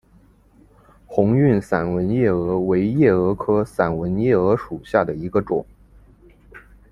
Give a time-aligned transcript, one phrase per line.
[1.05, 5.63] 红晕散纹夜蛾为夜蛾科散纹夜蛾属下的一个种。